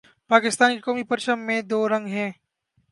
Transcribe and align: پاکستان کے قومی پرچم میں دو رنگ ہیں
پاکستان 0.29 0.73
کے 0.73 0.79
قومی 0.79 1.03
پرچم 1.03 1.39
میں 1.39 1.61
دو 1.61 1.87
رنگ 1.89 2.07
ہیں 2.07 2.31